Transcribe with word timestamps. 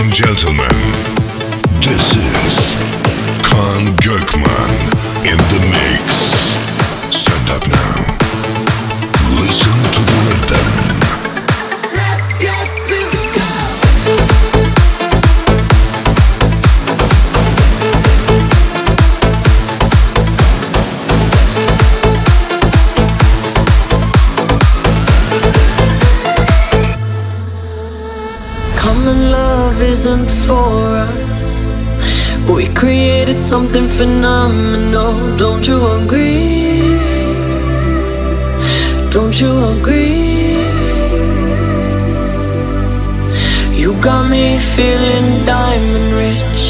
and 0.00 0.12
gentlemen, 0.12 0.76
this 1.80 2.16
is 2.16 2.74
Kaan 3.46 3.94
Gökman 4.00 4.70
in 5.22 5.38
the 5.52 5.73
something 33.54 33.88
phenomenal. 33.88 35.14
Don't 35.36 35.64
you 35.68 35.78
agree? 35.98 36.98
Don't 39.16 39.36
you 39.42 39.52
agree? 39.74 40.58
You 43.80 43.90
got 44.08 44.24
me 44.28 44.58
feeling 44.74 45.28
diamond 45.46 46.10
rich. 46.24 46.62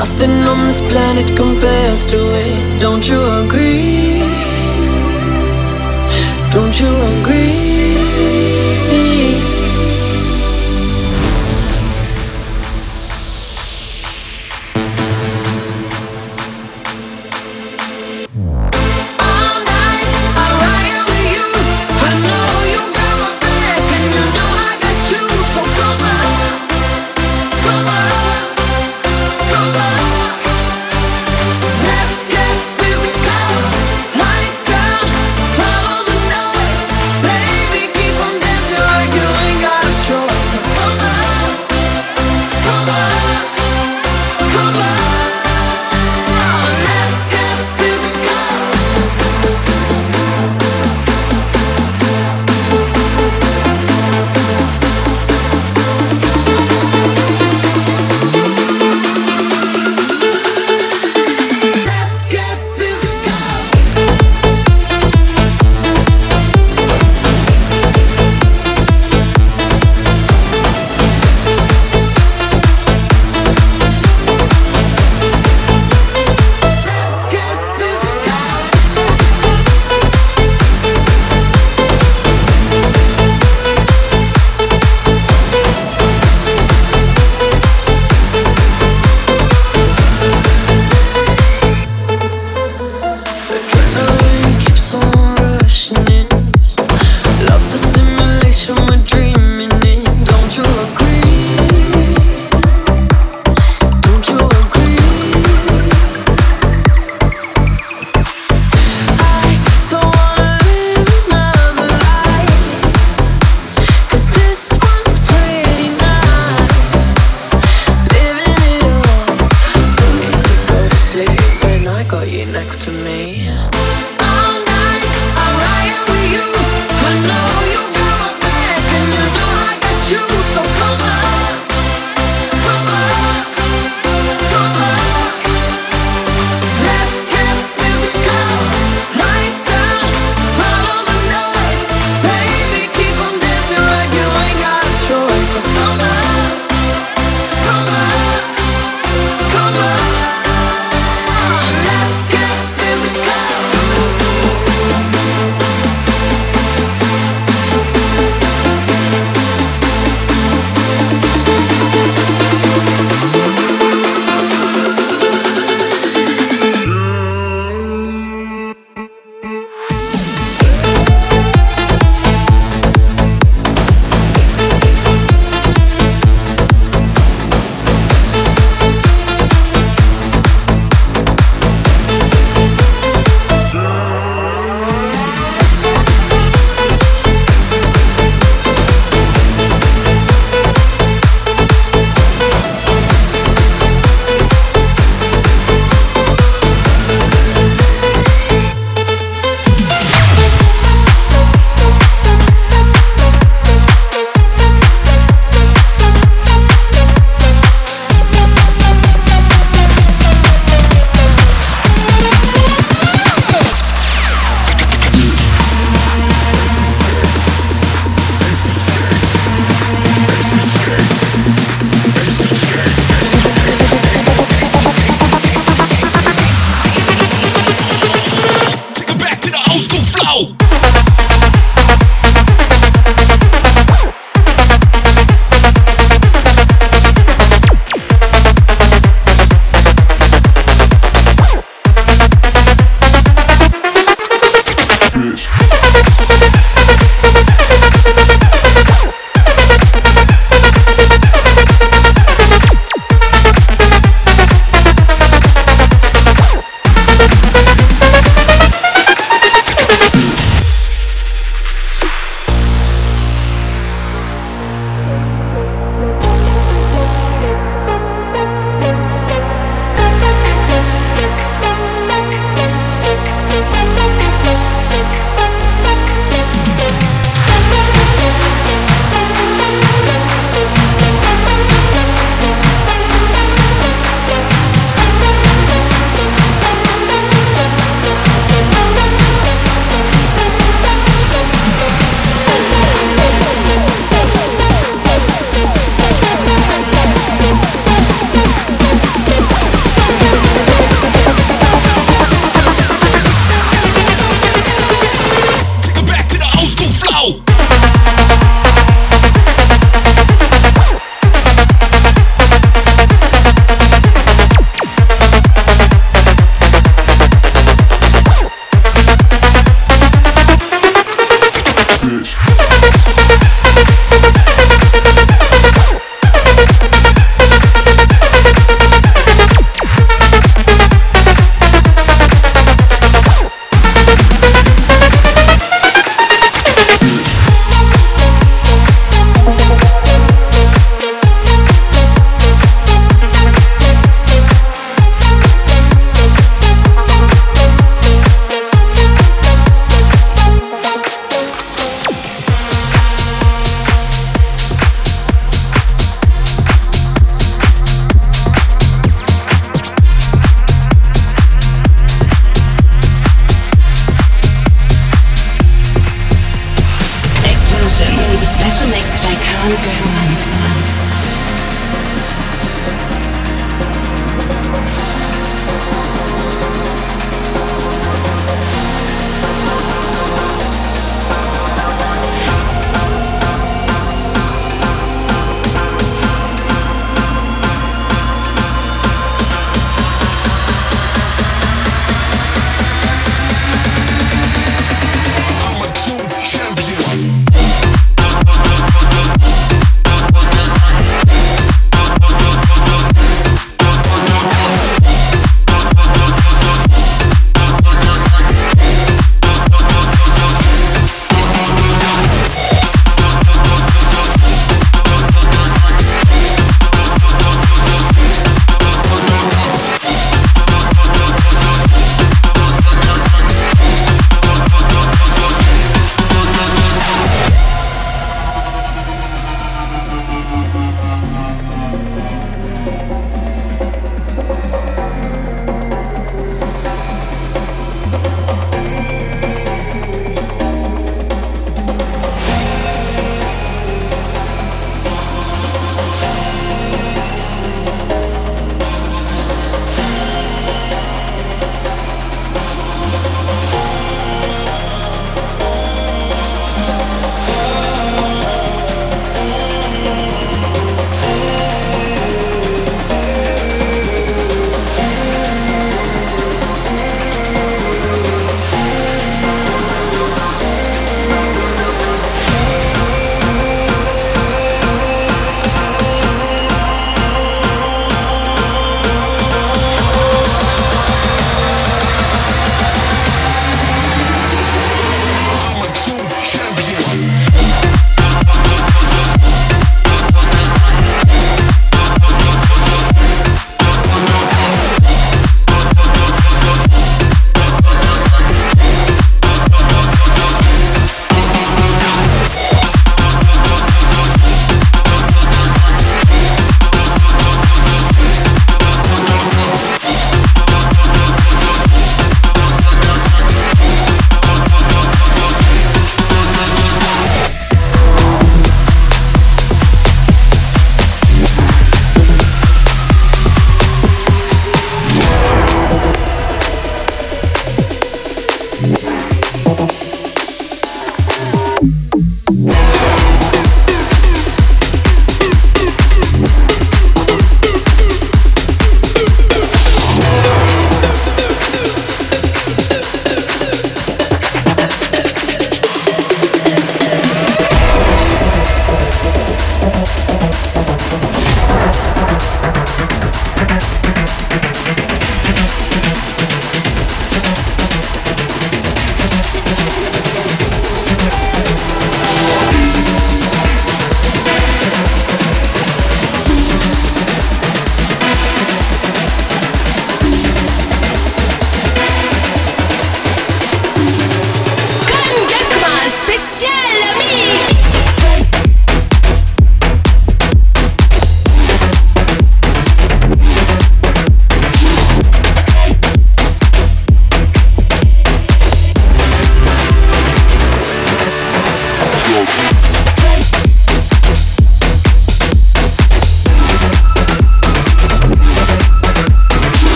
Nothing 0.00 0.36
on 0.52 0.58
this 0.66 0.82
planet 0.90 1.28
compares 1.36 2.04
to 2.06 2.18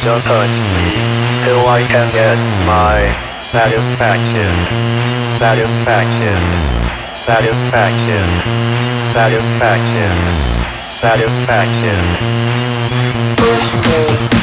just 0.00 0.26
hurts 0.26 0.58
me 0.58 0.90
till 1.40 1.62
I 1.68 1.86
can 1.86 2.10
get 2.12 2.36
my 2.66 3.14
satisfaction, 3.38 4.50
satisfaction, 5.28 6.40
satisfaction, 7.14 8.26
satisfaction, 9.00 10.10
satisfaction. 10.88 12.02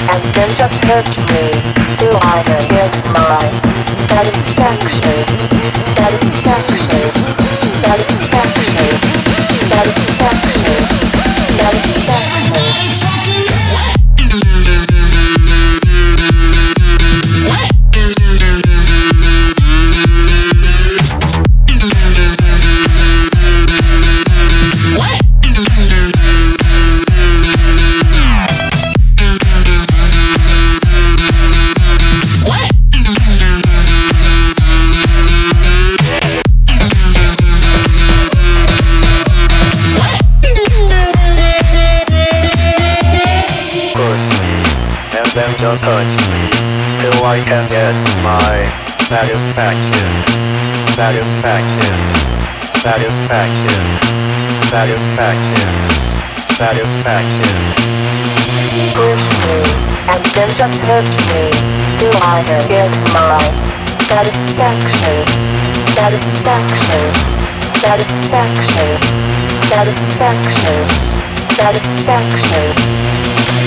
And 0.10 0.24
then 0.34 0.56
just 0.56 0.80
hurt 0.86 1.12
me 1.36 1.52
till 1.98 2.16
I 2.24 2.42
can 2.48 2.64
get 2.70 2.96
my 3.12 3.44
satisfaction, 3.96 5.28
satisfaction, 5.84 7.12
satisfaction, 7.84 8.88
satisfaction, 9.68 9.68
satisfaction, 9.68 10.84
satisfaction. 11.60 12.99
Hurt 45.70 45.86
me, 45.86 46.50
till 46.98 47.24
I 47.24 47.46
can 47.46 47.70
get 47.70 47.94
my 48.26 48.66
satisfaction, 48.98 50.10
satisfaction, 50.84 51.94
satisfaction, 52.74 53.84
satisfaction, 54.58 55.70
satisfaction. 56.50 57.56
Hurt 58.98 59.22
me, 59.46 59.62
and 60.10 60.26
then 60.34 60.50
just 60.58 60.82
hurt 60.90 61.06
me, 61.30 61.54
till 62.02 62.18
I 62.18 62.42
can 62.50 62.66
get 62.68 62.90
my 63.14 63.38
satisfaction, 63.94 65.22
satisfaction, 65.86 67.14
satisfaction, 67.70 68.98
satisfaction, 69.70 70.90
satisfaction. 71.46 72.74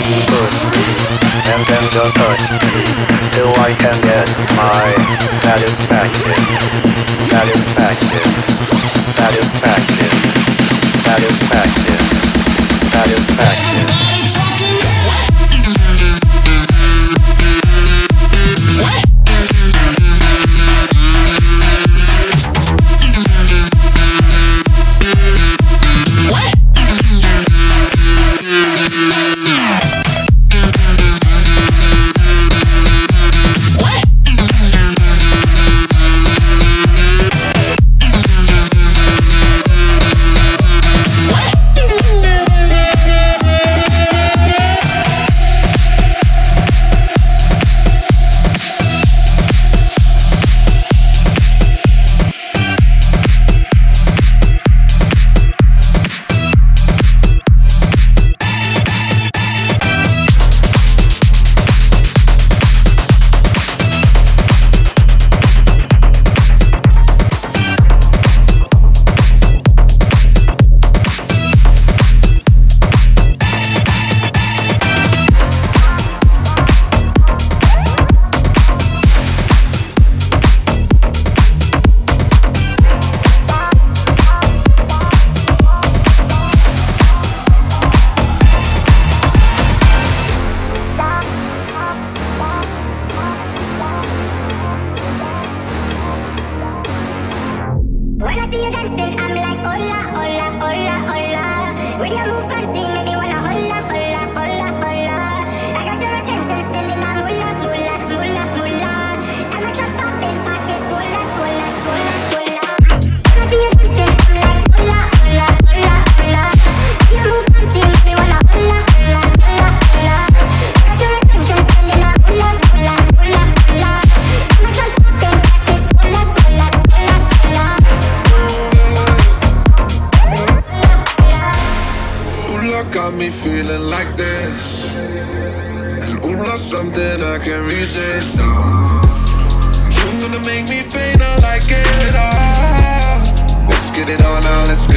satisfaction 0.02 1.21
and 1.52 1.66
then 1.66 1.84
just 1.90 2.16
hurt 2.16 2.40
me 2.64 2.84
till 3.30 3.52
I 3.60 3.76
can 3.76 4.00
get 4.00 4.26
my 4.56 4.88
satisfaction, 5.28 6.32
satisfaction, 7.16 8.24
satisfaction, 9.04 10.12
satisfaction, 10.92 12.00
satisfaction. 12.80 13.88
satisfaction. 13.88 14.31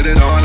it 0.07 0.21
on. 0.21 0.44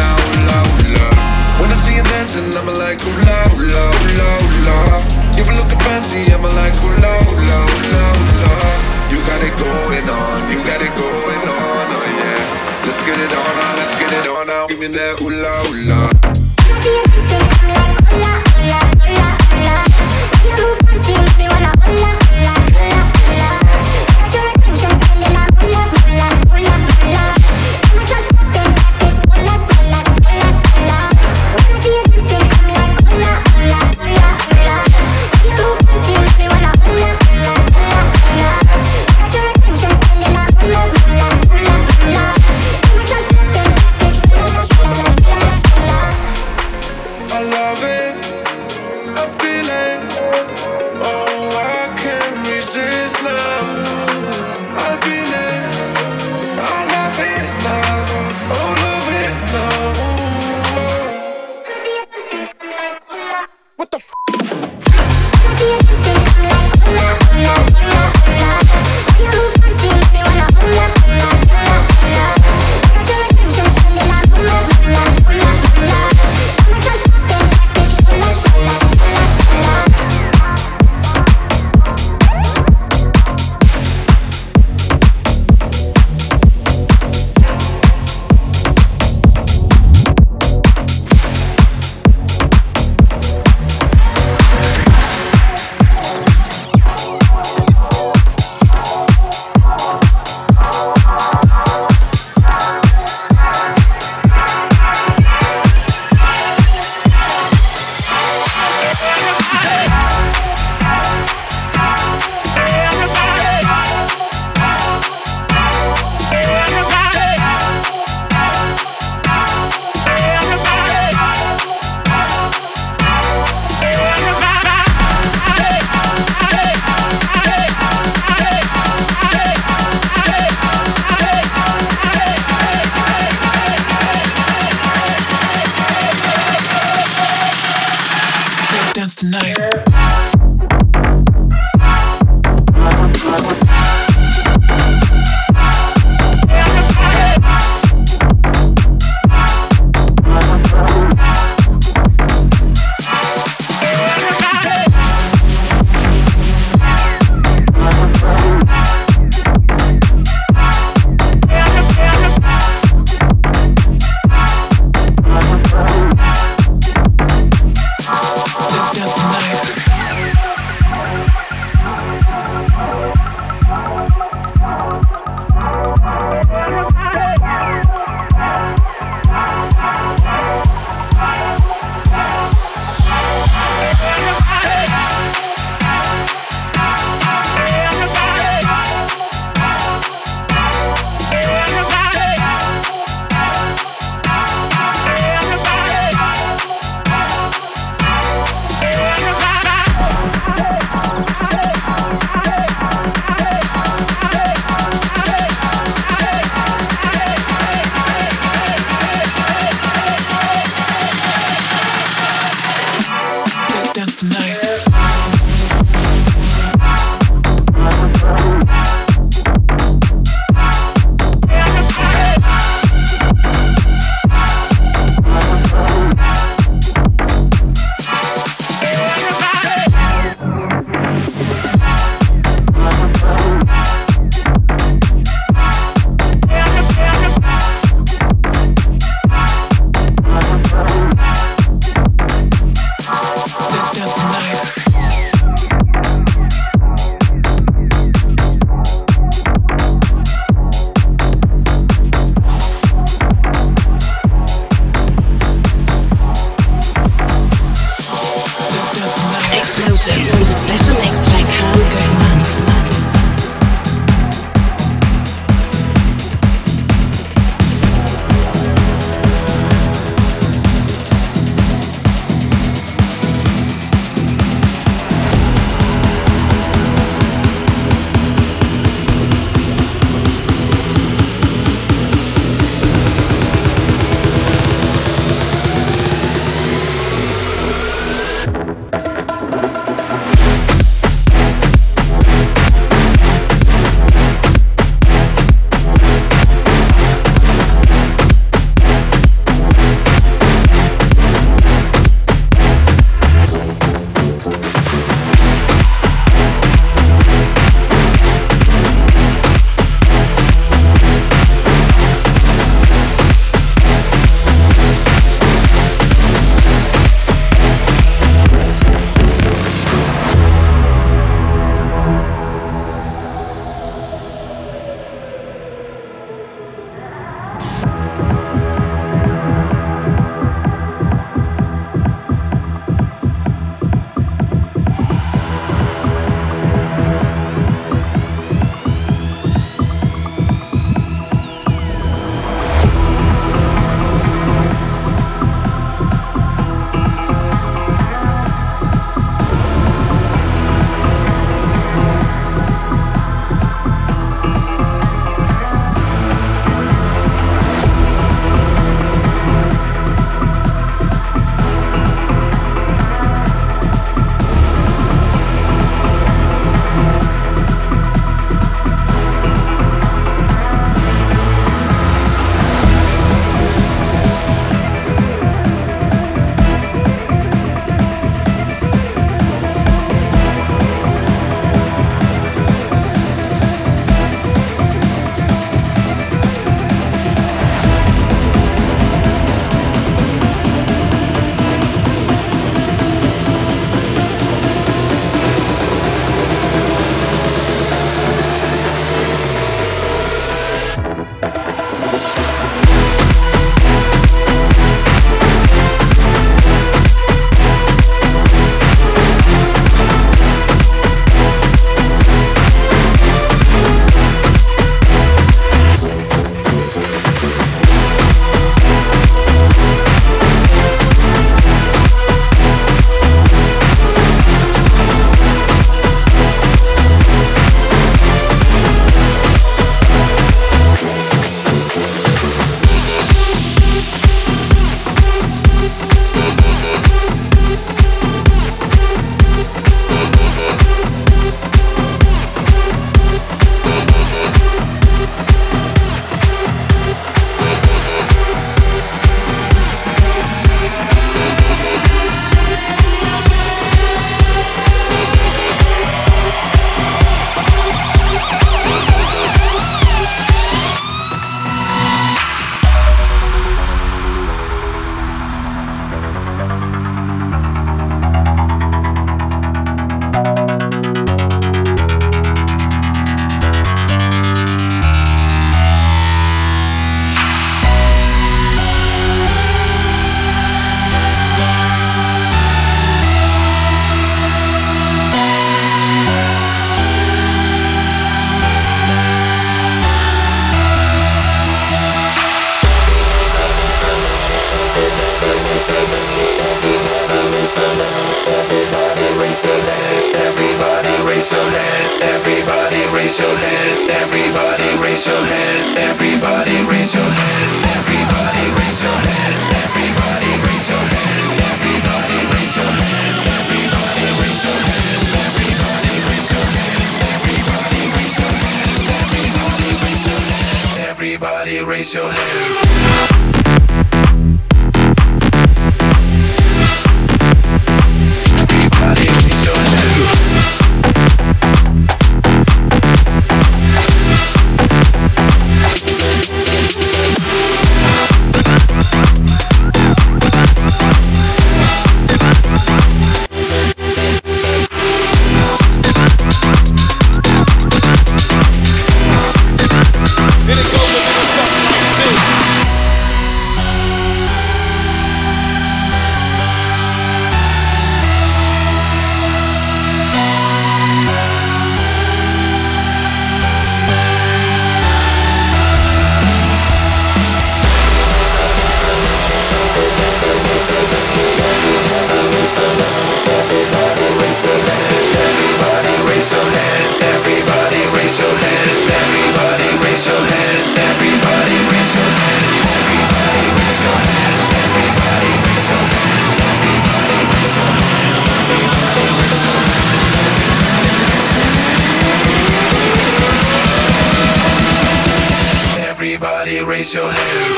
Raise 597.00 597.14
your 597.14 597.24
hand. 597.24 597.69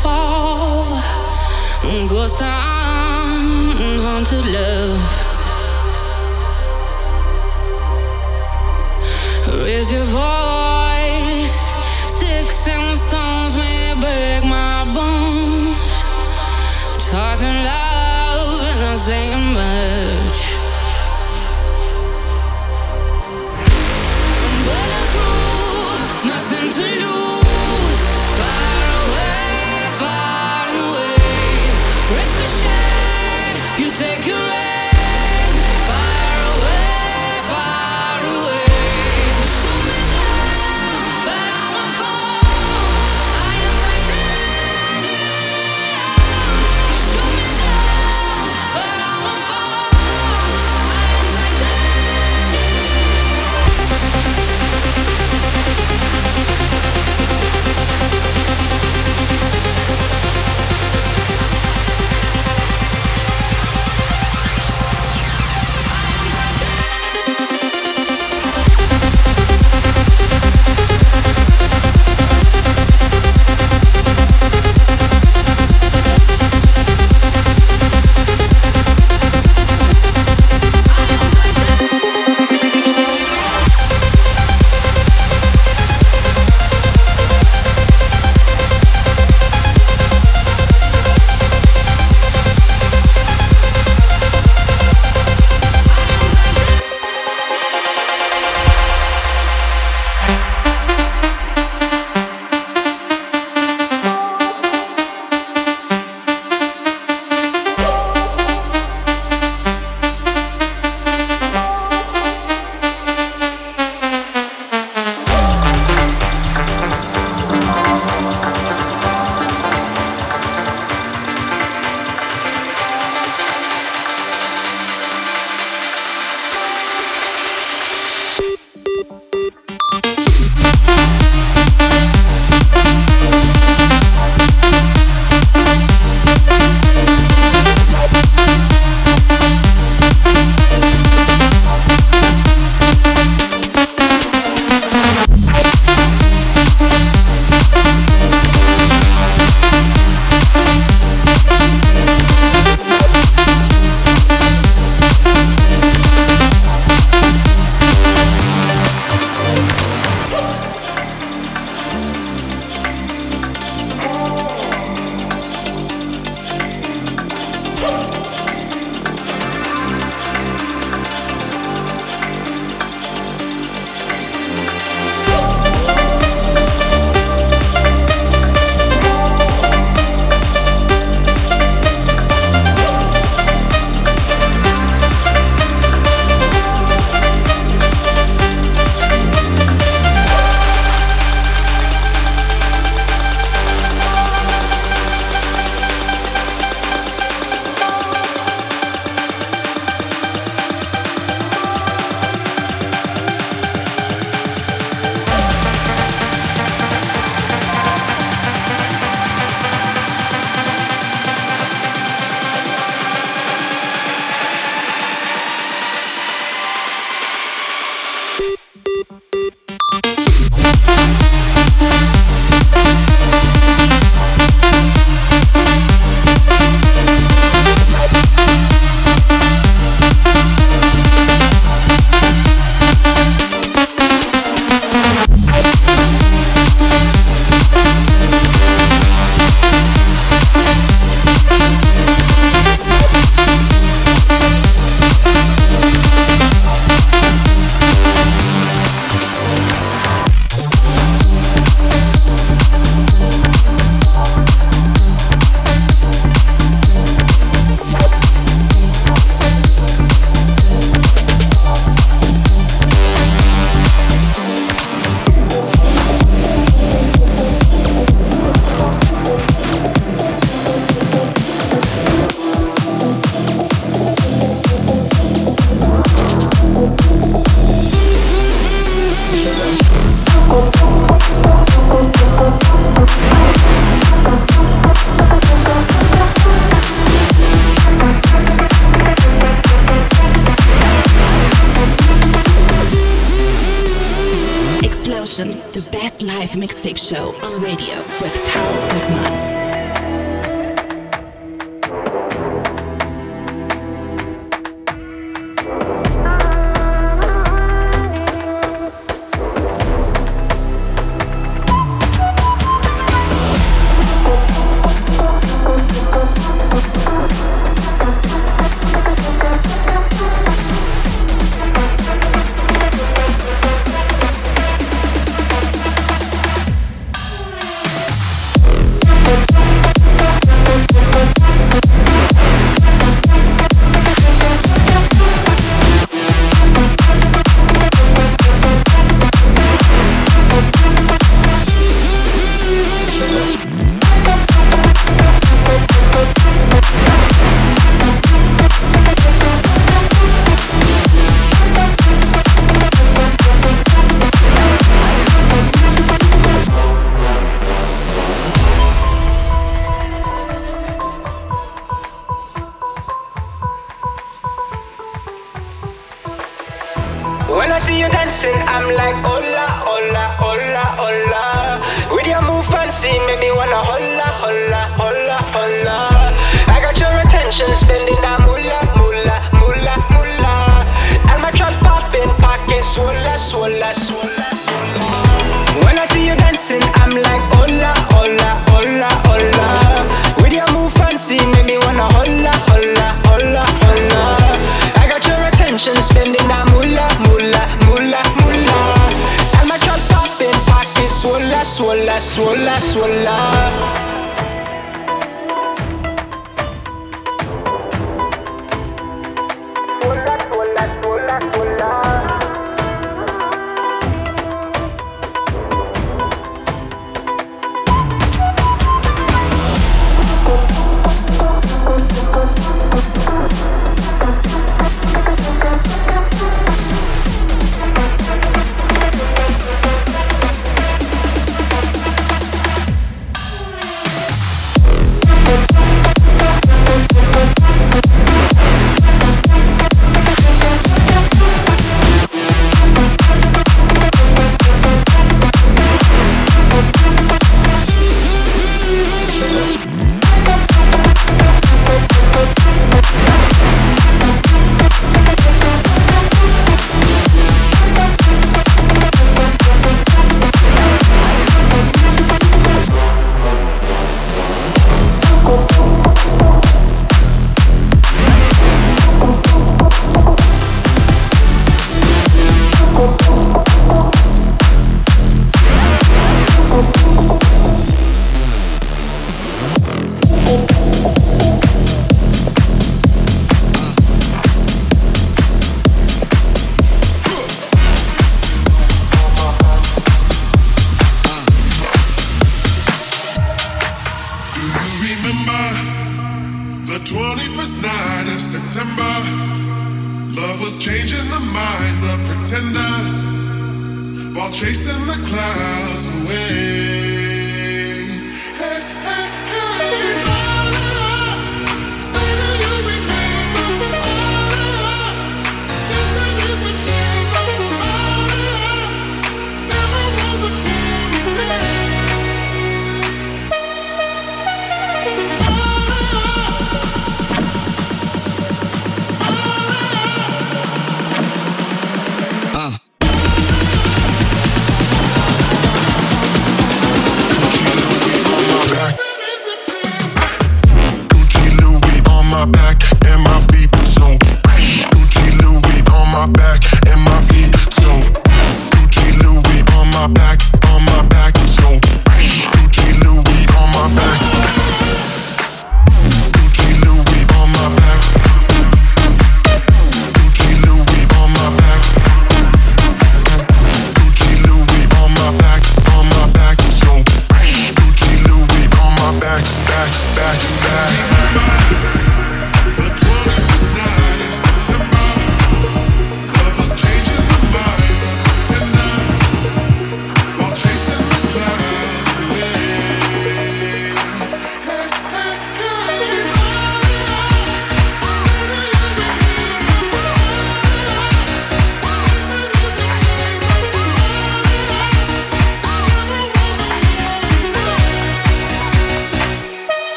fall. 0.00 1.02
Ghost 2.08 2.38
town, 2.38 3.76
haunted 4.00 4.46
love. 4.46 5.00
Raise 9.64 9.90
your 9.90 10.04
voice. 10.04 10.51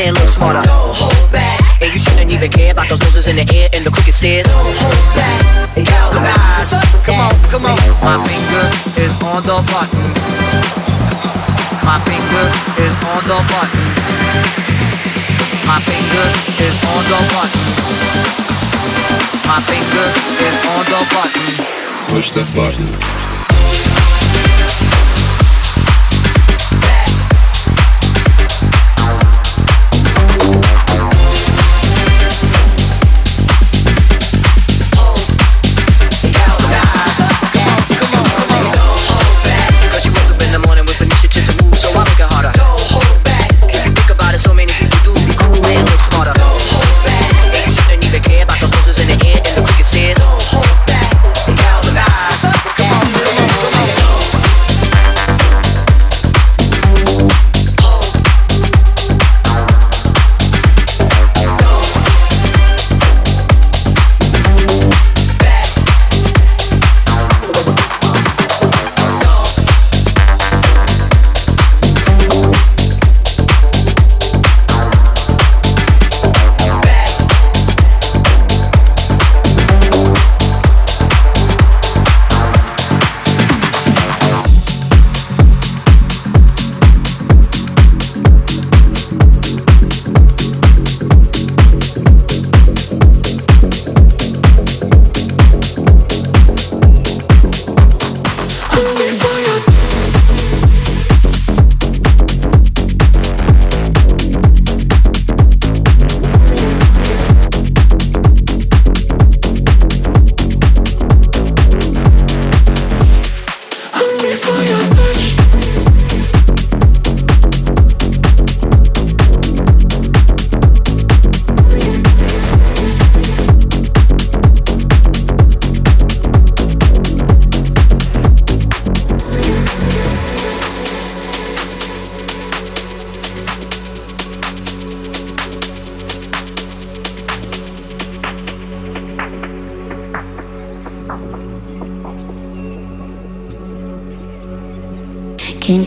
do 0.00 0.06
be 0.06 0.08
cool 0.08 0.08
and 0.08 0.16
look 0.16 0.28
smarter. 0.28 0.62
Don't 0.62 0.94
hold 0.94 1.32
back. 1.32 1.60
And 1.82 1.92
you 1.92 2.00
shouldn't 2.00 2.30
even 2.30 2.50
care 2.50 2.72
about 2.72 2.88
those 2.88 3.00
noses 3.00 3.26
in 3.26 3.36
the 3.36 3.46
air 3.52 3.68
and 3.72 3.84
the 3.84 3.90
crooked 3.90 4.14
stairs. 4.14 4.46
Don't 4.46 4.76
hold 4.80 5.04
back. 5.16 5.76
And 5.76 5.86
galvanize. 5.86 6.72
Come 7.04 7.20
on, 7.20 7.34
come 7.48 7.66
on. 7.66 7.76
My 8.00 8.16
finger 8.24 8.64
is 9.00 9.14
on 9.22 9.42
the 9.44 9.58
button. 9.68 10.04
My 11.84 11.98
finger 12.04 12.46
is 12.80 12.94
on 13.04 13.20
the 13.28 13.38
button. 13.48 13.84
My 15.68 15.78
finger 15.84 16.26
is 16.64 16.76
on 16.84 17.02
the 17.08 17.20
button. 17.32 17.64
My 19.46 19.60
finger 19.68 20.06
is 20.46 20.56
on 20.76 20.82
the 20.88 21.00
button. 21.12 21.48
Push 22.14 22.30
that 22.32 22.48
button. 22.54 23.29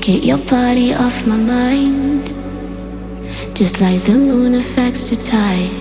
Get 0.04 0.22
your 0.22 0.38
body 0.38 0.94
off 0.94 1.26
my 1.26 1.38
mind. 1.38 2.28
Just 3.56 3.80
like 3.80 4.02
the 4.02 4.12
moon 4.16 4.56
affects 4.56 5.10
the 5.10 5.16
tide. 5.16 5.72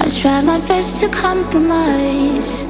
I've 0.00 0.16
tried 0.16 0.44
my 0.44 0.60
best 0.68 0.98
to 0.98 1.08
compromise. 1.08 2.62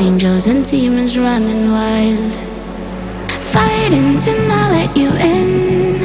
Angels 0.00 0.46
and 0.46 0.64
demons 0.64 1.18
running 1.18 1.70
wild. 1.70 2.32
Fighting 3.52 4.18
to 4.18 4.32
not 4.48 4.70
let 4.72 4.96
you 4.96 5.10
in. 5.36 6.00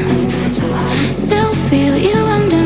Still 1.15 1.55
feel 1.69 1.97
you 1.97 2.19
under 2.37 2.64